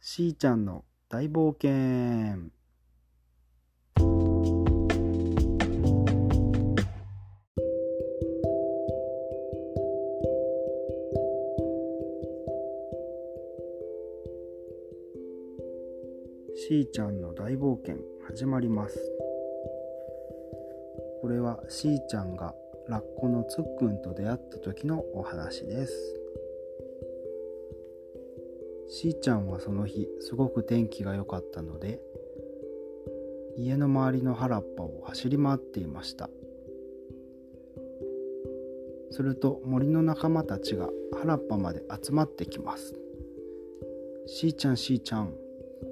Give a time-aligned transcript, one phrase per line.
[0.00, 2.50] しーちゃんの大冒険。
[16.54, 17.96] しーちゃんの大冒険
[18.28, 18.96] 始まります。
[21.20, 22.54] これはしーちゃんが
[22.88, 26.18] ラッコのつっくんと出会った時のお話です。
[28.88, 32.00] しーちゃんはその日すごく天気が良かったので
[33.56, 36.30] 家の周りの原っぱを走り回っていました。
[39.10, 40.90] すると森の仲間たちが
[41.20, 42.94] 原っぱまで集まってきます。
[44.26, 45.34] しーちゃんしーちゃん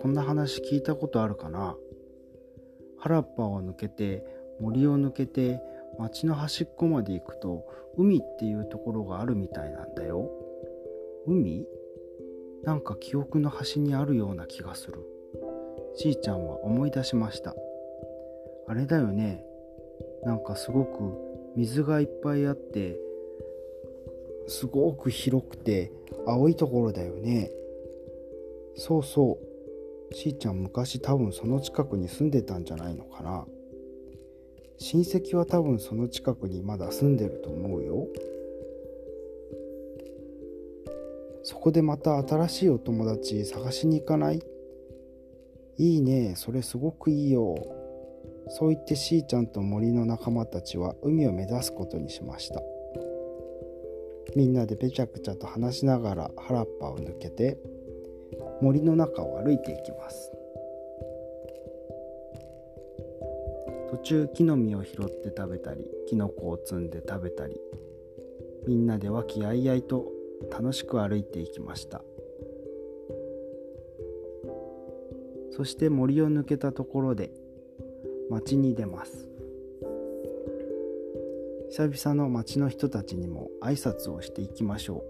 [0.00, 1.76] こんな話聞いたことあるかな？
[2.98, 4.24] 原っぱを抜けて
[4.60, 5.60] 森を抜けて
[5.98, 7.64] 町の端っこまで行くと
[7.96, 10.30] 海っていうところがあるみたいなんだよ。
[11.26, 11.66] 海？
[12.64, 14.98] なんか記憶の端にあるような気がする。
[15.96, 17.54] しーちゃんは思い出しました。
[18.66, 19.44] あれだよね。
[20.24, 22.98] なんかすごく水がいっぱいあって
[24.48, 25.92] すごく広くて
[26.26, 27.50] 青いところだよね。
[28.76, 29.38] そうそ
[30.10, 30.14] う。
[30.14, 33.46] しーちゃん昔多分その近くに住んでたんじゃないのかな。
[34.78, 38.08] 親戚は多分その近くにまだ住んでると思うよ。
[41.44, 44.42] そこでまた新しいお友達探しに行かない？
[45.76, 46.34] いいね。
[46.36, 47.54] それすごくいいよ。
[48.48, 52.62] そう言ってしーちゃんと森の仲間たちは海を目指すことにしました。
[54.34, 57.58] みんなでぺちゃくちゃと話しながら原っぱを抜けて
[58.62, 60.32] 森の中を歩いていきます。
[63.90, 67.60] 途中木の実を拾って食べたりキノコを摘んで食べたり
[68.66, 70.06] みんなで和気あいあいと
[70.50, 72.02] 楽しく歩いていきました。
[75.50, 77.30] そして森を抜けたところで
[78.28, 79.28] 町に出ます。
[81.70, 85.04] 久々の町の人たちにも挨拶をしていきましょ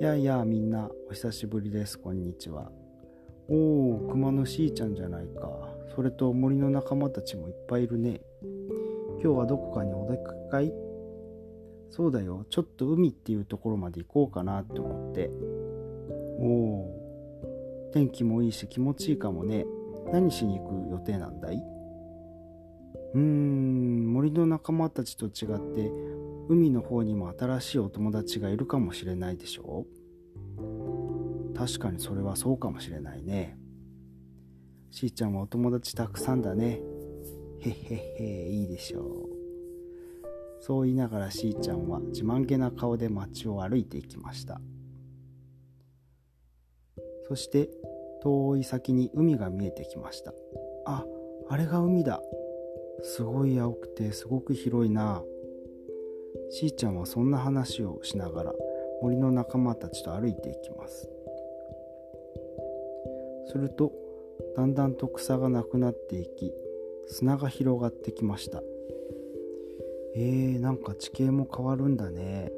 [0.00, 0.02] う。
[0.02, 1.98] やあやあみんなお久しぶりです。
[1.98, 2.70] こんにちは。
[3.48, 5.68] おお熊のしーちゃんじゃないか。
[5.94, 8.20] それと森の仲間たちもいっぱいいるね。
[9.22, 10.72] 今日はどこかにお出かけかい？
[11.96, 12.44] そうだよ。
[12.50, 15.30] ちょっと海っていうところまで行こうかなって思って。
[16.40, 19.64] おお天気もいいし気持ちいいかもね。
[20.10, 21.62] 何しに行く予定なんだい？
[23.14, 25.88] うーん森の仲間たちと違って
[26.48, 29.86] 海の方にも新しいお友達がいるかもしれないでしょ？
[31.56, 33.56] 確かにそれはそうかもしれないね。
[34.90, 36.80] しーちゃんはお友達たくさんだね。
[37.60, 39.33] へっへっへいいでしょう
[40.66, 44.62] そう言いながらしーちゃんは自慢げな顔で街を歩いていきました。
[47.28, 47.68] そして
[48.22, 50.32] 遠い先に海が見えてきました。
[50.86, 51.04] あ
[51.50, 52.22] あれが海だ。
[53.02, 55.22] すごい青くてすごく広いな。
[56.48, 58.52] しーちゃんはそんな話をしながら
[59.02, 61.10] 森の仲間たちと歩いていきます。
[63.48, 63.92] すると
[64.56, 66.54] だんだんと草がなくなっていき
[67.06, 68.62] 砂が広がってきました。
[70.16, 72.50] えー、なんか地形も変わるんだね。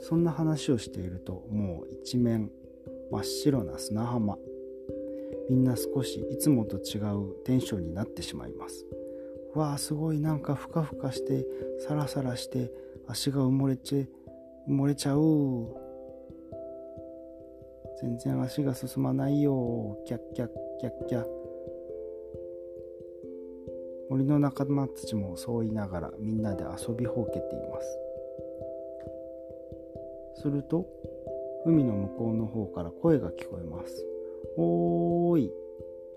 [0.00, 2.50] そんな話をしているともう一面
[3.10, 4.38] 真っ白な砂浜。
[5.48, 8.86] みんな少しいつもと違うテンションになってしまいます。
[9.54, 11.46] わあすごいなんかふかふかして
[11.86, 12.72] サラサラして
[13.06, 14.08] 足が埋もれち
[14.68, 15.20] 埋もれちゃう。
[18.00, 19.98] 全然足が進まないよ。
[20.06, 20.48] キャッキャッ
[20.80, 21.22] キャッキャ。
[21.22, 21.43] ッ
[24.14, 27.80] 森の仲間たちもそう言いながらみんなで遊びほうけていま
[30.36, 30.40] す。
[30.40, 30.86] すると
[31.66, 34.06] 海の向こうの方から声が聞こえます
[34.56, 35.50] おーい。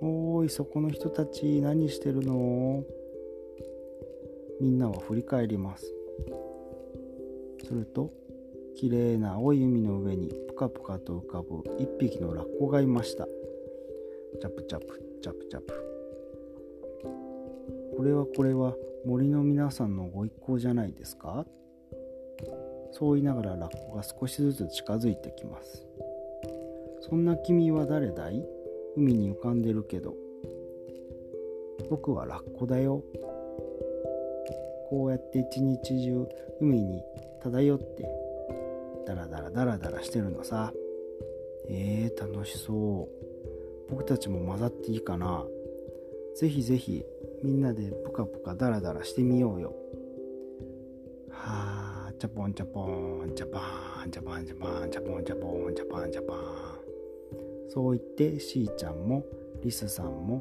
[0.00, 2.82] おーいそこの人たち何してるの？
[4.58, 5.84] みんなは振り返ります。
[7.62, 8.10] すると
[8.74, 13.26] きれいな青い海の上にぷかぷかと浮かぶ一匹のラッコがいました。
[14.40, 14.86] チャプチャプ
[15.22, 15.91] チャプチャプ。
[17.96, 18.74] これはこれは
[19.04, 21.46] 森の皆さんのご一行じゃないですか？
[22.92, 25.86] そう言いながらラッコが少しずつ近づいてきます。
[27.00, 28.44] そんな君は誰だい？
[28.96, 30.14] 海に浮かんでるけど。
[31.90, 33.02] 僕はラッコだよ。
[34.88, 36.26] こうやって一日中
[36.60, 37.02] 海に
[37.42, 38.06] 漂って
[39.06, 40.72] ダラダラダラダラしてるのさ。
[41.68, 43.08] えー、楽しそ
[43.88, 43.90] う。
[43.90, 45.44] 僕たちも混ざっていいかな。
[46.36, 47.04] ぜひぜひ
[47.42, 49.74] みんなでプカプカダラダラしてみようよ。
[51.30, 56.38] はあチャポンチャポンチャパンチャパンチャパンチャポンチャポンチャパンチャパン
[57.68, 59.24] そう言ってしーちゃんも
[59.62, 60.40] リスさんも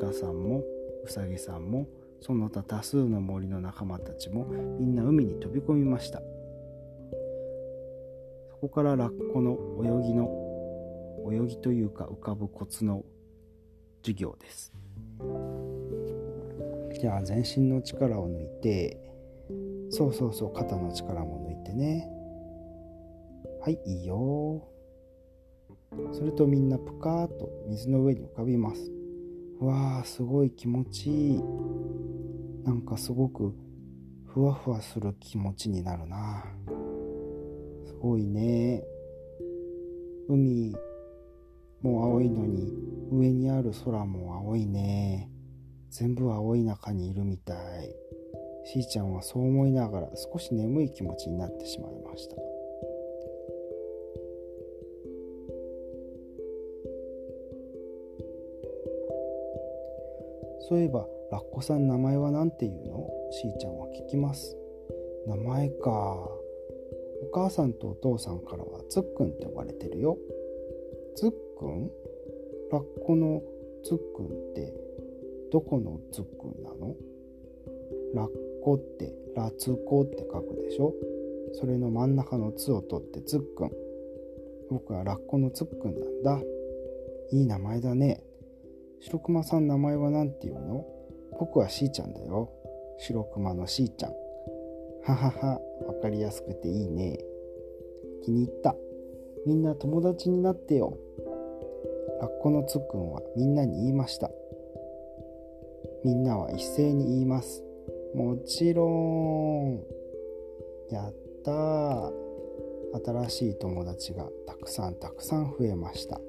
[0.00, 0.64] 鹿さんも
[1.04, 1.86] うさぎさんも
[2.20, 6.20] その他多数の森の仲間たちもみんな海に飛び込みました。
[8.50, 10.28] そこからラッコの泳ぎの
[11.32, 13.04] 泳ぎというか浮かぶコツの
[14.02, 14.72] 授業です。
[17.00, 19.00] じゃあ全身の力を抜いて
[19.88, 22.06] そうそうそう肩の力も抜いてね。
[23.62, 24.68] はいいいよ。
[26.12, 28.92] するとみんなぷかーっと水の上に浮かびます。
[29.60, 31.42] わあすごい気持ちいい。
[32.64, 33.54] なんかすごく
[34.26, 36.44] ふわふわする気持ちになるな。
[37.86, 38.84] すごいね。
[40.28, 40.76] 海
[41.80, 42.74] も青いのに
[43.10, 45.30] 上にある空も青いね。
[45.90, 47.94] 全部青い中にいるみたい。
[48.64, 52.36] しーちゃんはそう思いながら少し眠い気持ちになってしまいました。
[60.68, 63.10] そういえばラッコさん名前は何て言うの？
[63.32, 64.56] しーちゃんは聞きます。
[65.26, 65.90] 名前か。
[67.22, 70.16] お母さんとお父さんからはつっくんって呼ばれてるよ。
[71.16, 71.90] つっくん？
[72.70, 73.42] ラッコの
[73.82, 74.72] つっくんって
[75.52, 76.94] どこのつっくんなの？
[78.14, 78.28] ラッ
[78.62, 80.94] コってラツコって書くでしょ？
[81.54, 83.72] それの真ん中の「つ」を取ってつっくん。
[84.70, 86.40] 僕はラッコのつっくんなんだ。
[87.32, 88.22] いい名前だね。
[89.00, 90.86] 白熊さん名前は何て言うの？
[91.38, 92.50] 僕はしーちゃんだよ。
[92.98, 94.12] 白熊のしーちゃん。
[95.02, 97.18] はははわかりやすくていいね。
[98.22, 98.76] 気に入った。
[99.46, 100.98] みんな友達になってよ。
[102.20, 104.30] ラッコのつっくんはみんなに言いました。
[106.04, 107.62] みんなは一斉に言います。
[108.14, 109.82] もちろん
[110.90, 111.14] やっ
[111.44, 112.12] たー。
[113.04, 116.20] 新しい友達がたくさんたくさん増えました。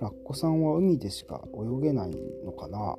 [0.00, 2.10] ラッコさんは海でしか泳げない
[2.44, 2.96] のかな？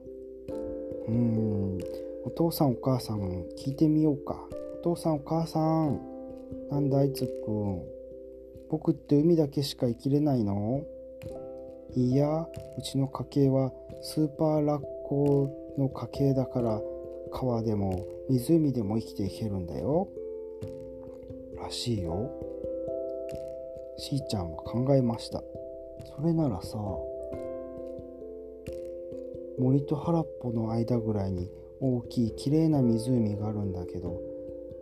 [1.07, 1.79] うーん。
[2.23, 3.19] お父さんお母さん
[3.57, 4.47] 聞いてみようか。
[4.79, 5.99] お父さんお母さん
[6.69, 7.81] なんだいつくん。
[8.69, 10.85] 僕って海だけしか生きれないの？
[11.93, 12.47] いや
[12.77, 13.71] うちの家系は
[14.01, 16.81] スーパーラッコの家系だから
[17.33, 20.07] 川でも湖でも生きていけるんだよ。
[21.61, 22.31] らしいよ。
[23.97, 25.43] しーちゃんは考えました。
[26.15, 26.77] それならさ
[29.59, 34.19] 森と原っぽの間ぐらいに大きい綺麗な湖があるんだけど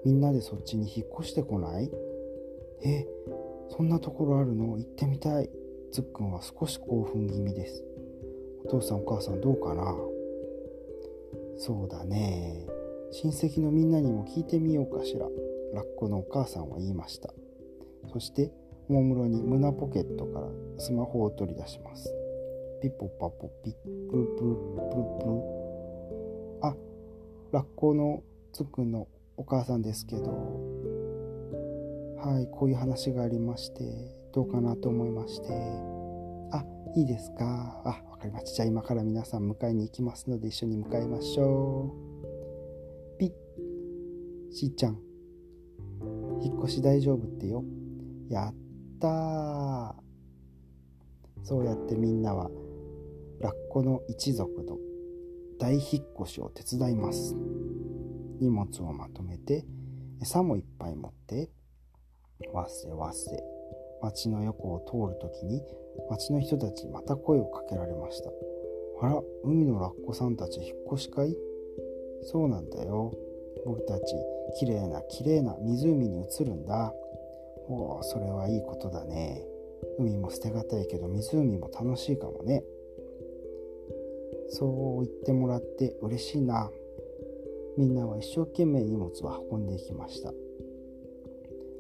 [0.06, 1.92] みんなでそっちに引っ越してこない？
[2.86, 3.06] え
[3.76, 4.78] そんなところあるの？
[4.78, 5.50] 行ってみたい。
[5.92, 7.84] つっくんは少し興奮気味です。
[8.66, 9.96] お父さんお母さんどうかな？
[11.58, 12.68] そうだね。
[13.12, 15.28] 親戚のみんなにも聞いてみようかしら。
[15.74, 17.34] ラッコのお母さんは言いました。
[18.12, 18.52] そして
[18.88, 20.48] おもむろに胸ポケットから
[20.78, 22.14] スマホを取り出します。
[22.82, 23.72] ピッポッパポピ。
[23.72, 23.74] ッ
[24.10, 25.32] プルプルプルプル。
[26.62, 26.76] あ
[27.52, 29.08] ラッコのつくんの
[29.38, 30.24] お母さんですけど。
[32.18, 34.19] はいこういう話がありまして。
[34.34, 35.48] どうかなと思いまして。
[36.52, 36.64] あ
[36.96, 37.82] いいですか？
[37.86, 38.52] あわかりました。
[38.54, 41.94] じゃあ今から皆さん迎えに行きますので一緒に向かいましょ
[43.16, 43.18] う。
[43.20, 43.32] ピッ。
[44.54, 45.00] しーちゃん。
[46.42, 47.64] 引っ越し大丈夫ってよ。
[48.30, 48.54] やっ
[49.00, 49.96] った
[51.44, 52.52] そうやってみんなは
[53.40, 54.78] ラッコの一族の
[55.58, 55.84] 大引っ
[56.22, 57.36] 越しを手伝います。
[58.42, 59.66] 荷物をまとめて
[60.22, 61.50] 餌もいっぱい持って
[62.54, 63.42] わっせわせ。
[64.02, 65.62] 町の横を通るときに
[66.10, 68.30] 町の人たちまた声をかけられました
[69.02, 71.36] あら海のラッコさんたち引っ越しかい
[72.24, 73.14] そうなんだよ。
[73.66, 74.04] 僕たち
[74.58, 76.94] きれいなきれいな湖に移るんだ。
[77.68, 79.44] おおそれはいいことだね。
[79.98, 82.64] 海も捨てがたいけど湖も楽しいかもね。
[84.50, 86.70] そう言ってもらって嬉しいな。
[87.78, 90.34] みんなは一生懸命荷物を運んでいきました。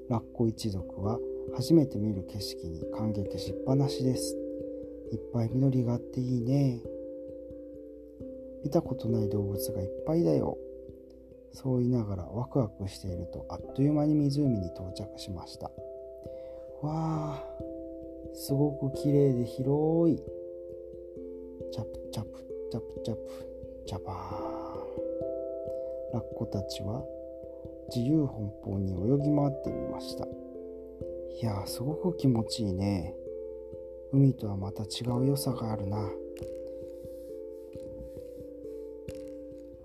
[0.09, 1.19] ラッコ一族は
[1.56, 4.36] 初めて見る景色に感激しっぱなしです。
[5.12, 6.79] いっぱい緑があっていいね。
[8.63, 10.58] 見たことない動物がいっぱいだよ。
[11.53, 15.72] そう言いながらワクワクしているとあっという間に湖に到着しました。
[16.82, 17.44] わあ
[18.34, 20.18] すごく綺麗で広い。
[21.72, 23.22] チャプチャプチャプチャプ。
[23.86, 24.60] ジャバー。
[26.10, 27.03] ンラッコたちは
[27.94, 30.27] 自由奔放に泳ぎ回ってみました。
[31.41, 33.15] いやすごく気持ちいいね。
[34.12, 36.09] 海とはまた違う良さがあるな。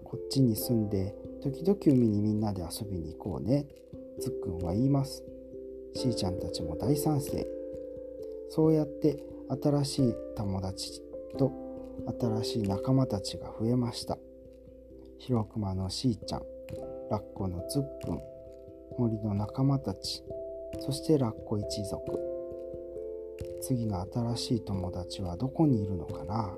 [0.05, 3.67] こっちに住んで時々海にみんなで遊びに行こうね。
[4.21, 5.23] つっくんは言います。
[5.95, 7.47] しーちゃんたちも大賛成。
[8.51, 9.23] そうやって
[9.63, 11.03] 新しい友達
[11.39, 11.53] と
[12.21, 14.19] 新しい仲間たちが増えました。
[15.19, 16.43] ヒロクマのしーちゃん
[17.11, 18.21] ラッコのつっくん
[18.99, 20.23] 森の仲間たち。
[20.81, 22.21] そしてラッコ一族。
[23.63, 26.57] 次の新しい友達はどこにいるのかな？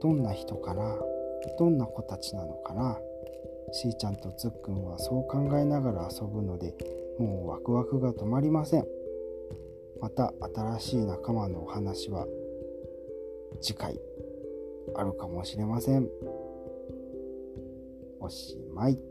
[0.00, 0.96] どんな人かな？
[1.58, 2.98] どんな子たちなのかな？
[3.72, 6.74] しーちゃんとつっくんはそう考えながら遊ぶので
[7.18, 8.86] もうワクワクが止まりません。
[10.00, 12.26] また新しい仲間のお話は
[13.60, 14.00] 次回
[14.94, 16.08] あるかもしれません。
[18.20, 19.09] おしまい。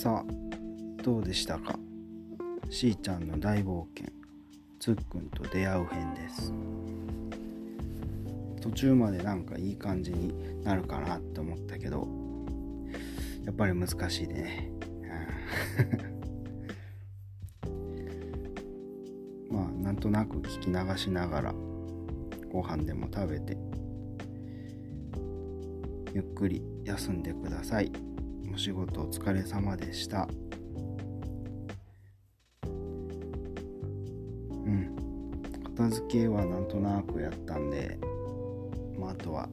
[0.00, 0.32] さあ
[1.02, 1.78] どうでしたか？
[2.70, 4.10] しーちゃんの大冒険。
[4.78, 6.54] つっくんと出会う編です。
[8.62, 10.32] 途中までなんかいい感じに
[10.64, 12.08] なるかなって思ったけど
[13.44, 14.72] やっぱり難しいでね、
[19.52, 21.54] まあなんとなく聞き流しながら
[22.50, 23.58] ご飯でも食べて
[26.14, 27.92] ゆっくり休んでください。
[28.52, 30.28] お仕事お疲れ様でした。
[32.64, 32.66] う
[34.68, 34.96] ん。
[35.76, 37.98] 片付けはなんとなくやったんで、
[38.98, 39.48] まあ、あとは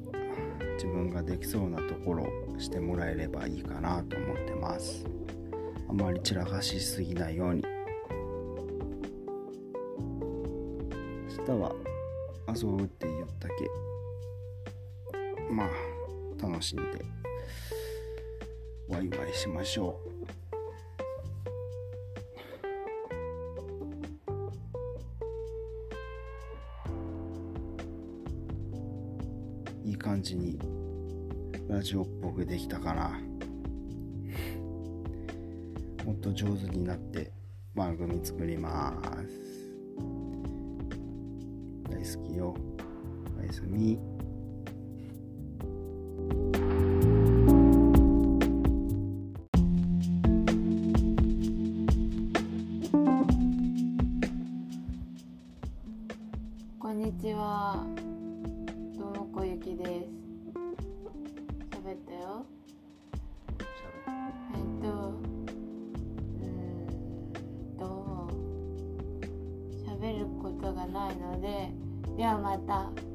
[0.75, 5.05] 自分ができそうなところをしてもらえればいいかなと思ってます。
[5.89, 7.63] あまり散らかしすぎないように。
[11.39, 11.75] 明日は
[12.53, 13.53] 遊ぶって言ったけ。
[15.51, 15.69] まあ、
[16.41, 17.16] 楽しんで。
[18.89, 19.99] ワイワイしましょ
[29.83, 29.87] う。
[29.87, 30.57] いい感じに
[31.67, 33.19] ラジオっぽくできたかな。
[36.05, 37.33] もっと上手になって
[37.75, 39.47] 番組作ります。
[41.89, 42.55] 大好きよ。
[43.37, 44.16] おやすみ。
[57.07, 57.85] にちは。
[58.97, 59.89] どうもこゆきです。
[61.71, 62.45] 喋ったよ。
[63.59, 66.47] えっと、うー
[67.75, 68.29] んと、
[69.87, 71.71] 喋ることがないので、
[72.17, 73.06] ではまた。